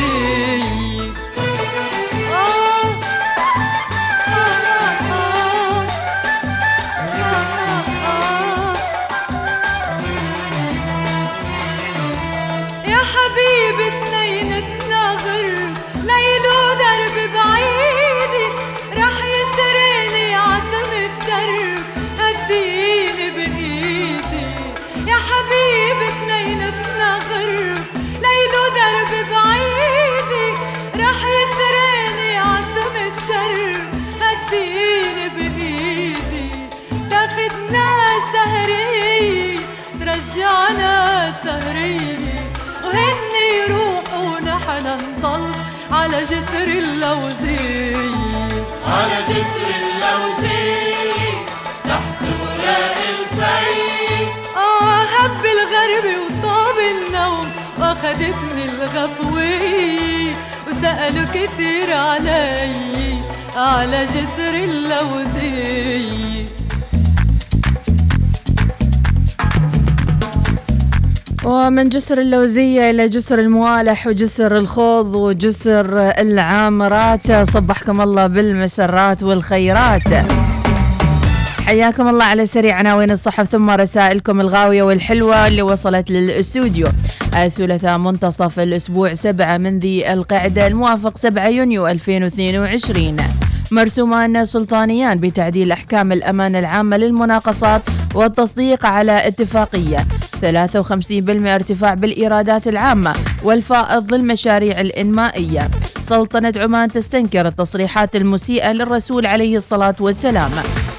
[61.35, 63.21] كتير علي
[63.57, 66.45] على جسر اللوزية
[71.45, 80.09] ومن جسر اللوزية إلى جسر الموالح وجسر الخوض وجسر العامرات صبحكم الله بالمسرات والخيرات.
[81.71, 86.87] حياكم الله على سريع عناوين الصحف؟ ثم رسائلكم الغاوية والحلوة اللي وصلت للأستوديو.
[87.37, 93.17] الثلاثاء منتصف الأسبوع 7 من ذي القعدة الموافق 7 يونيو 2022
[93.71, 97.83] مرسومان سلطانيان بتعديل أحكام الأمانة العامة للمناقصات
[98.15, 99.99] والتصديق على اتفاقية.
[100.43, 105.71] 53% ارتفاع بالإيرادات العامة والفائض للمشاريع الإنمائية.
[106.01, 110.51] سلطنة عمان تستنكر التصريحات المسيئة للرسول عليه الصلاة والسلام.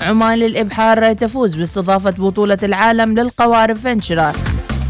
[0.02, 4.34] عمان للإبحار تفوز باستضافة بطولة العالم للقوارب فنشرة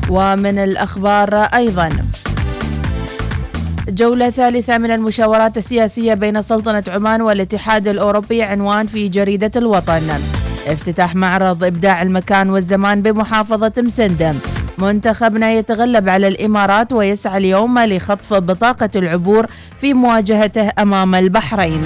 [0.10, 1.90] ومن الأخبار أيضاً.
[3.90, 10.02] جولة ثالثة من المشاورات السياسية بين سلطنة عمان والاتحاد الأوروبي عنوان في جريدة الوطن.
[10.68, 14.34] افتتاح معرض إبداع المكان والزمان بمحافظة مسندم
[14.78, 19.46] منتخبنا يتغلب على الإمارات ويسعى اليوم لخطف بطاقة العبور
[19.82, 21.84] في مواجهته أمام البحرين.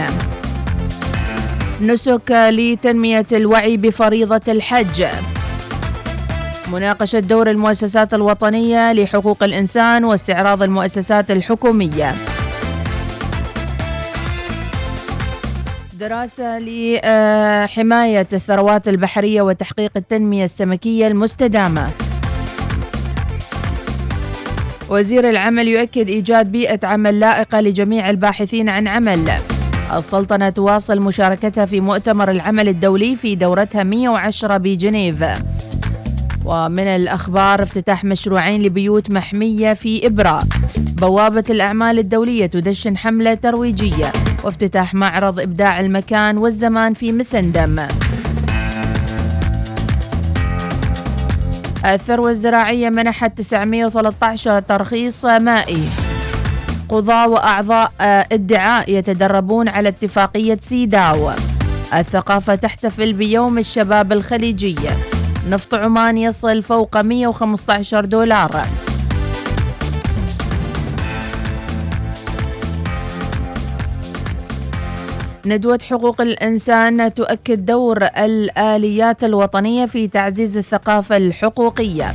[1.81, 5.05] نسك لتنمية الوعي بفريضة الحج.
[6.71, 12.13] مناقشة دور المؤسسات الوطنية لحقوق الإنسان واستعراض المؤسسات الحكومية.
[15.99, 21.89] دراسة لحماية الثروات البحرية وتحقيق التنمية السمكية المستدامة.
[24.89, 29.31] وزير العمل يؤكد إيجاد بيئة عمل لائقة لجميع الباحثين عن عمل.
[29.93, 35.23] السلطنة تواصل مشاركتها في مؤتمر العمل الدولي في دورتها 110 بجنيف.
[36.45, 40.43] ومن الأخبار افتتاح مشروعين لبيوت محمية في إبرة
[40.77, 44.11] بوابة الأعمال الدولية تدشن حملة ترويجية.
[44.43, 47.87] وافتتاح معرض إبداع المكان والزمان في مسندم.
[51.85, 55.83] الثروة الزراعية منحت 913 ترخيص مائي.
[56.89, 57.91] قضاة وأعضاء
[58.31, 61.31] ادعاء يتدربون على اتفاقية سيداو.
[61.93, 64.89] الثقافة تحتفل بيوم الشباب الخليجية
[65.49, 68.65] نفط عمان يصل فوق 115 دولار.
[75.45, 82.11] ندوة حقوق الإنسان تؤكد دور الآليات الوطنية في تعزيز الثقافة الحقوقية.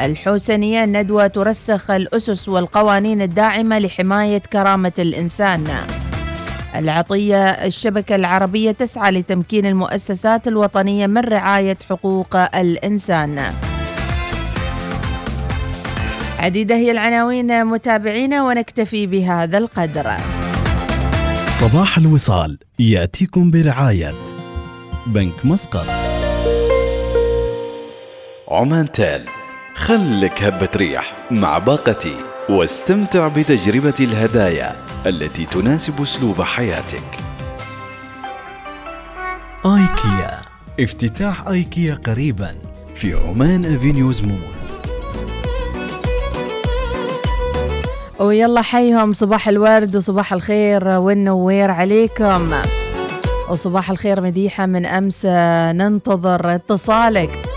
[0.00, 5.64] الحوسنية ندوة ترسخ الأسس والقوانين الداعمة لحماية كرامة الإنسان.
[6.76, 13.42] العطية الشبكة العربية تسعى لتمكين المؤسسات الوطنية من رعاية حقوق الإنسان.
[16.38, 20.12] عديدة هي العناوين متابعينا ونكتفي بهذا القدر.
[21.48, 24.14] صباح الوصال يأتيكم برعاية
[25.06, 25.86] بنك مسقط.
[28.48, 29.37] عمان تال
[29.78, 32.16] خلك هبة ريح مع باقتي
[32.48, 34.72] واستمتع بتجربة الهدايا
[35.06, 37.18] التي تناسب أسلوب حياتك.
[39.66, 40.40] آيكيا.
[40.80, 42.54] افتتاح آيكيا قريبا
[42.94, 44.38] في عمان افينيوز مول
[48.20, 52.54] ويلا حيهم صباح الورد وصباح الخير والنوير عليكم؟
[53.50, 55.26] وصباح الخير مديحة من أمس
[55.74, 57.47] ننتظر اتصالك.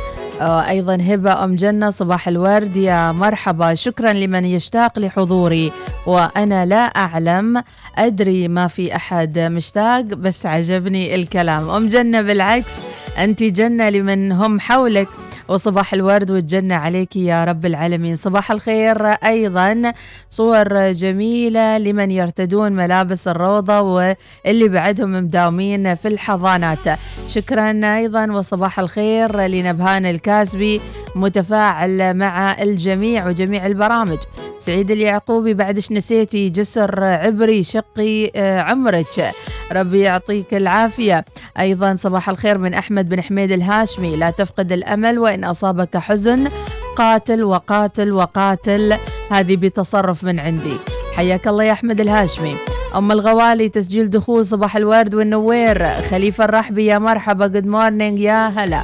[0.41, 2.77] أيضا هبة أم جنة صباح الورد.
[2.77, 3.73] يا مرحبا.
[3.73, 5.71] شكرا لمن يشتاق لحضوري.
[6.07, 7.63] وأنا لا أعلم
[7.97, 11.69] أدري ما في أحد مشتاق بس عجبني الكلام.
[11.69, 12.79] أم جنة بالعكس
[13.17, 15.07] أنت جنة لمن هم حولك.
[15.47, 18.15] وصباح الورد والجنة عليك يا رب العالمين.
[18.15, 19.93] صباح الخير أيضا.
[20.29, 26.99] صور جميلة لمن يرتدون ملابس الروضة واللي بعدهم مداومين في الحضانات.
[27.27, 30.81] شكرا أيضا وصباح الخير لنبهان الكاسبي
[31.15, 34.19] متفاعل مع الجميع وجميع البرامج.
[34.62, 39.32] سعيد اليعقوبي بعدش نسيتي؟ جسر عبري شقي عمرك.
[39.72, 41.26] ربي يعطيك العافية.
[41.59, 44.16] أيضا صباح الخير من أحمد بن حميد الهاشمي.
[44.16, 46.49] لا تفقد الأمل وإن أصابك حزن
[46.95, 48.97] قاتل وقاتل وقاتل.
[49.32, 50.78] هذه بتصرف من عندي.
[51.16, 52.55] حياك الله يا أحمد الهاشمي.
[52.95, 55.88] أم الغوالي تسجيل دخول صباح الورد والنوير.
[55.95, 58.82] خليفة الرحبي يا مرحبا good morning يا هلا.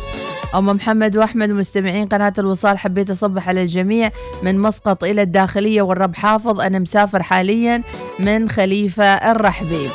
[0.58, 4.12] أم محمد وأحمد مستمعين قناة الوصال حبيت أصبح على الجميع
[4.44, 7.84] من مسقط إلى الداخلية والرب حافظ أنا مسافر حاليا
[8.20, 9.90] من خليفة الرحبي.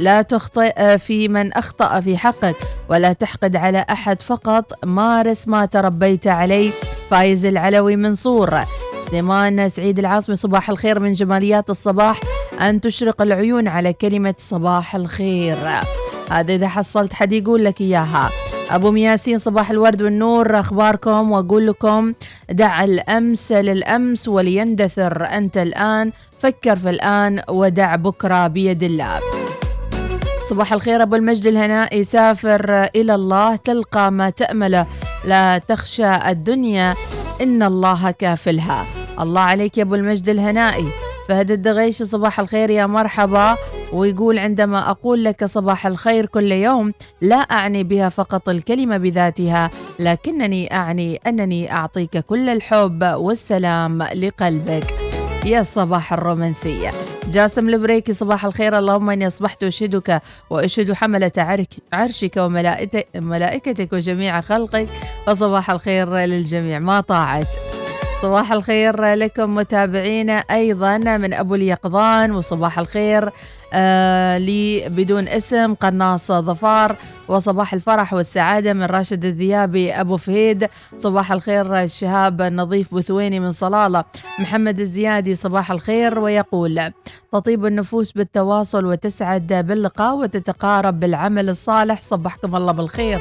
[0.00, 2.56] لا تخطئ في من أخطأ في حقك
[2.88, 4.84] ولا تحقد على أحد فقط.
[4.84, 6.70] مارس ما تربيت عليه
[7.10, 8.60] فايز العلوي من صور.
[9.10, 12.20] سليمان سعيد العاصمي صباح الخير من جماليات الصباح.
[12.60, 15.58] أن تشرق العيون على كلمة صباح الخير.
[16.30, 18.30] هذا إذا حصلت حد يقول لك إياها.
[18.70, 22.12] أبو مياسين صباح الورد والنور أخباركم؟ وأقول لكم
[22.50, 25.24] دع الأمس للأمس وليندثر.
[25.24, 29.20] أنت الآن فكر في الآن ودع بكرة بيد الله.
[30.50, 32.04] صباح الخير أبو المجد الهنائي.
[32.04, 34.86] سافر إلى الله تلقى ما تأمله.
[35.24, 36.94] لا تخشى الدنيا
[37.40, 38.84] إن الله كافلها.
[39.20, 40.86] الله عليك يا أبو المجد الهنائي.
[41.28, 43.56] فهد الدغيش صباح الخير يا مرحبا.
[43.92, 50.74] ويقول عندما أقول لك صباح الخير كل يوم لا أعني بها فقط الكلمة بذاتها لكنني
[50.74, 54.94] أعني أنني أعطيك كل الحب والسلام لقلبك.
[55.44, 56.90] يا صباح الرومانسية.
[57.32, 58.78] جاسم البريكي صباح الخير.
[58.78, 62.36] اللهم إني أصبحت أشهدك وأشهد حملة عرشك
[63.16, 64.88] وملائكتك وجميع خلقك.
[65.28, 66.78] وصباح الخير للجميع.
[66.78, 67.75] ما طاعت.
[68.22, 73.30] صباح الخير لكم متابعينا أيضا من أبو اليقظان وصباح الخير
[73.72, 76.96] آه لي بدون اسم قناص ظفار
[77.28, 84.04] وصباح الفرح والسعادة من راشد الذيابي أبو فهيد صباح الخير شهاب النظيف بثويني من صلالة
[84.38, 86.92] محمد الزيادي صباح الخير ويقول
[87.32, 93.20] تطيب النفوس بالتواصل وتسعد باللقاء وتتقارب بالعمل الصالح صبحكم الله بالخير.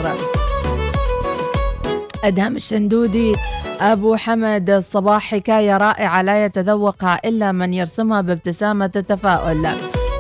[2.28, 3.34] أدهم الشندودي.
[3.80, 9.68] أبو حمد الصباح حكاية رائعة لا يتذوقها إلا من يرسمها بابتسامة التفاؤل.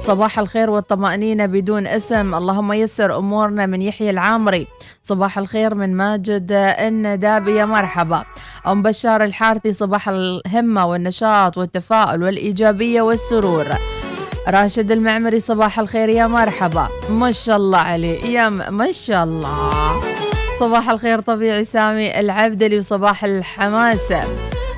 [0.01, 2.35] صباح الخير والطمأنينة بدون اسم.
[2.35, 4.67] اللهم يسر أمورنا من يحيى العامري.
[5.03, 8.23] صباح الخير من ماجد الندابي يا مرحبا.
[8.67, 13.65] أم بشار الحارثي صباح الهمة والنشاط والتفاؤل والإيجابية والسرور.
[14.47, 16.87] راشد المعمري صباح الخير يا مرحبا.
[17.09, 18.25] ما شاء الله عليه.
[18.25, 20.14] يا ما شاء الله.
[20.59, 24.13] صباح الخير طبيعي سامي العبدلي وصباح الحماس.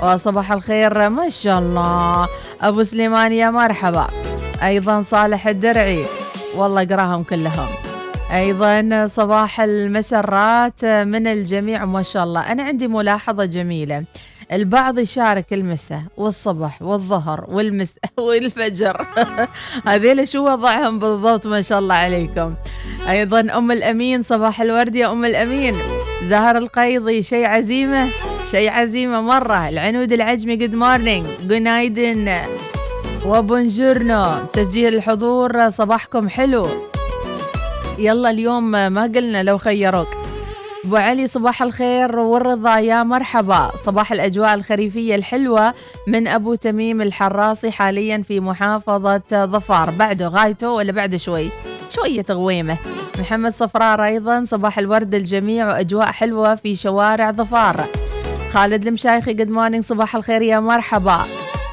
[0.04, 2.28] وصباح الخير ما شاء الله.
[2.62, 4.08] أبو سليمان يا مرحبا.
[4.64, 6.06] أيضا صالح الدرعي.
[6.56, 7.68] والله اقراهم كلهم.
[8.34, 12.52] أيضا صباح المسرات من الجميع ما شاء الله.
[12.52, 14.04] أنا عندي ملاحظة جميلة.
[14.52, 19.08] البعض يشارك المساء والصبح والظهر والمساء والفجر.
[19.88, 22.54] هذيل شو وضعهم بالضبط؟ ما شاء الله عليكم.
[23.10, 25.76] أيضا أم الأمين صباح الورد يا أم الأمين.
[26.24, 28.08] زهر القيضي شيء عزيمة
[28.52, 29.70] شيء عزيمة مرة.
[29.70, 32.36] العنود العجمي good morning جود نايدن
[33.26, 34.46] و buongiorno.
[34.54, 36.68] تسجيل الحضور صباحكم حلو.
[38.00, 40.17] يلا اليوم ما قلنا لو خيروك.
[40.88, 42.80] ابو علي صباح الخير والرضا.
[42.80, 43.72] يا مرحبا.
[43.86, 45.74] صباح الأجواء الخريفية الحلوة
[46.08, 49.90] من أبو تميم الحراسي حاليا في محافظة ظفار.
[49.90, 51.50] بعده غايته ولا بعد شوي؟
[51.90, 52.78] شوية غويمه
[53.20, 54.46] محمد صفرار أيضا.
[54.46, 57.86] صباح الورد الجميع وأجواء حلوة في شوارع ظفار.
[58.52, 61.20] خالد المشايخي good morning صباح الخير يا مرحبا.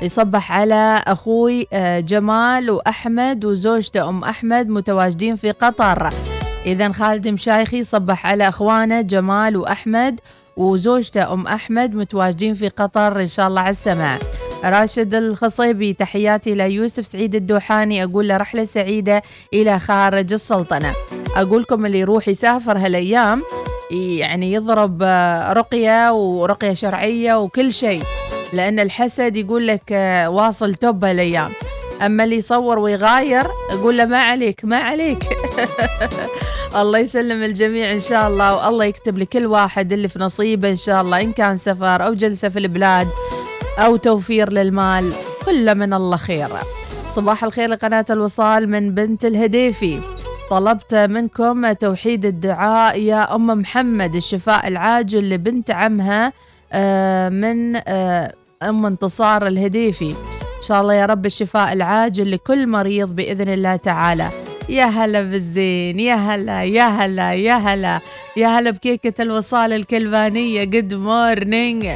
[0.02, 6.10] يصبح على أخوي آه، جمال وأحمد وزوجته أم أحمد متواجدين في قطر.
[6.66, 10.20] إذا خالد مشايخي صبح على أخوانه جمال وأحمد
[10.56, 14.18] وزوجته أم أحمد متواجدين في قطر إن شاء الله على السمع
[14.64, 18.04] راشد الخصيبي تحياتي ليوسف سعيد الدوحاني.
[18.04, 20.92] أقول له رحلة سعيدة إلى خارج السلطنة.
[21.36, 23.42] أقول لكم اللي يروح يسافر هالأيام
[23.90, 25.02] يعني يضرب
[25.52, 28.02] رقية ورقية شرعية وكل شيء
[28.52, 29.90] لأن الحسد يقول لك
[30.28, 31.50] واصل توب هالأيام.
[32.06, 35.24] أما اللي يصور ويغاير أقول له ما عليك ما عليك.
[36.76, 41.02] الله يسلم الجميع إن شاء الله والله يكتب لكل واحد اللي في نصيبه إن شاء
[41.02, 43.08] الله إن كان سفر أو جلسة في البلاد
[43.78, 45.12] أو توفير للمال
[45.44, 46.48] كل من الله خير.
[47.14, 50.00] صباح الخير لقناة الوصال من بنت الهديفي.
[50.50, 56.32] طلبت منكم توحيد الدعاء يا أم محمد الشفاء العاجل لبنت عمها
[56.72, 60.10] آه، من آه، أم انتصار الهديفي.
[60.10, 64.43] إن شاء الله يا رب الشفاء العاجل لكل مريض بإذن الله تعالى.
[64.68, 68.00] يا هلا بالزين يا هلا يا هلا يا هلا.
[68.36, 70.64] يا هلا بكيكة الوصال الكلبانية.
[70.64, 71.86] good morning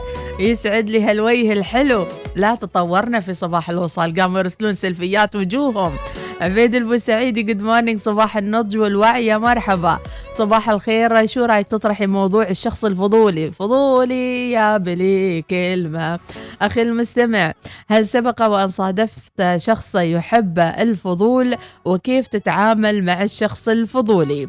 [0.40, 2.06] يسعد لي هالوجه الحلو.
[2.36, 4.20] لا تطورنا في صباح الوصال.
[4.20, 5.92] قاموا يرسلون سيلفيات وجوههم.
[6.40, 9.98] عبيد البوسعيدي good morning صباح النضج والوعي يا مرحبا.
[10.34, 16.18] صباح الخير شو رأيك تطرحي موضوع الشخص الفضولي؟ فضولي يا بلي كلمة.
[16.62, 17.52] أخي المستمع
[17.88, 24.48] هل سبق وأن صادفت شخص يحب الفضول وكيف تتعامل مع الشخص الفضولي؟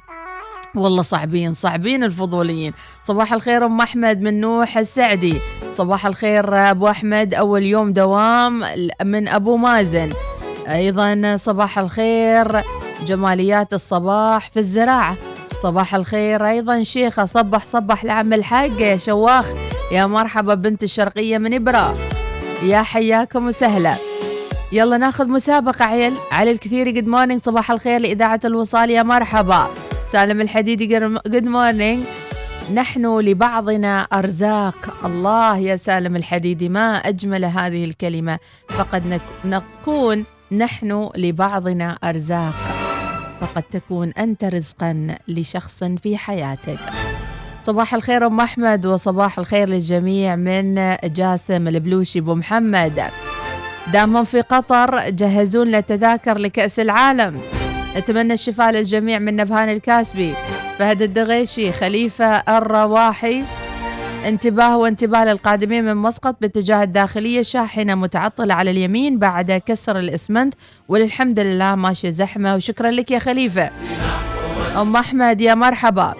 [0.75, 2.73] والله صعبين صعبين الفضوليين.
[3.03, 5.35] صباح الخير أم أحمد من نوح السعدي.
[5.75, 8.63] صباح الخير أبو أحمد أول يوم دوام
[9.03, 10.09] من أبو مازن.
[10.70, 12.61] أيضا صباح الخير
[13.05, 15.15] جماليات الصباح في الزراعة.
[15.63, 19.53] صباح الخير أيضا شيخة صبح صبح لعم الحاج يا شواخ.
[19.91, 21.97] يا مرحبا بنت الشرقية من إبرة
[22.63, 23.93] يا حياكم وسهلا.
[24.72, 26.13] يلا ناخذ مسابقة عيل.
[26.32, 29.67] علي الكثير good morning صباح الخير لإذاعة الوصال يا مرحبا.
[30.07, 32.03] سالم الحديدي good morning
[32.74, 34.93] نحن لبعضنا أرزاق.
[35.05, 38.39] الله يا سالم الحديدي ما أجمل هذه الكلمة.
[38.70, 42.54] فقد نكون نحن لبعضنا أرزاق
[43.41, 46.80] فقد تكون أنت رزقا لشخص في حياتك.
[47.64, 53.04] صباح الخير أم أحمد وصباح الخير للجميع من جاسم البلوشي أبو محمد.
[53.93, 57.41] دامهم في قطر جهزون لتذاكر لكأس العالم.
[57.97, 60.34] نتمنى الشفاء للجميع من نبهان الكاسبي.
[60.80, 63.43] فهد الدغيشي خليفة الرواحي.
[64.26, 70.53] انتباه وانتباه للقادمين من مسقط باتجاه الداخلية شاحنة متعطلة على اليمين بعد كسر الإسمنت
[70.89, 72.55] وللحمد لله ماشية زحمة.
[72.55, 73.70] وشكرا لك يا خليفة.
[74.82, 76.13] أم أحمد يا مرحبا.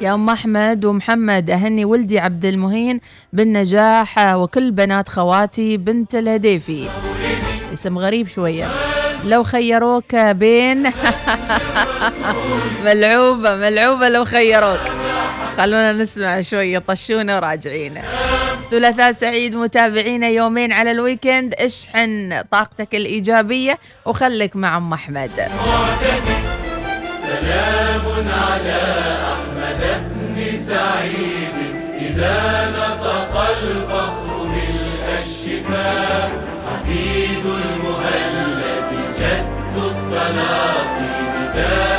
[0.00, 3.00] يا أم أحمد ومحمد أهني ولدي عبد المهين
[3.32, 6.88] بالنجاح وكل بنات خواتي بنت الهديفي.
[7.72, 8.68] اسم غريب شوية.
[9.24, 10.82] لو خيروك بين
[12.84, 14.80] ملعوبة ملعوبة لو خيروك.
[15.58, 17.94] خلونا نسمع شوية طشونا وراجعين.
[18.70, 21.54] ثلاثاء سعيد متابعينا يومين على الويكند.
[21.54, 25.30] اشحن طاقتك الإيجابية وخليك مع أم أحمد.
[27.22, 28.82] سلام على
[29.32, 29.82] أحمد
[30.14, 31.56] بن سعيد
[32.00, 36.30] إذا نطق الفخر ملء الشفاء
[36.66, 41.91] حفيد المهلب جد السلاطين تاج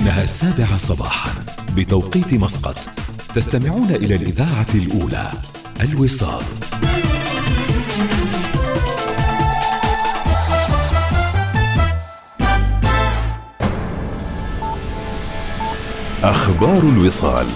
[0.00, 1.30] إنها السابعة صباحا
[1.76, 2.76] بتوقيت مسقط.
[3.34, 5.32] تستمعون إلى الإذاعة الأولى
[5.80, 6.42] الوصال.
[16.22, 17.46] أخبار الوصال.